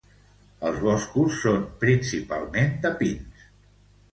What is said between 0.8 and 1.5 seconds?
boscos